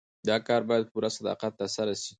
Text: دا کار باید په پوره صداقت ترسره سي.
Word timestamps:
دا 0.27 0.35
کار 0.47 0.61
باید 0.69 0.83
په 0.85 0.91
پوره 0.93 1.09
صداقت 1.17 1.51
ترسره 1.61 1.93
سي. 2.01 2.09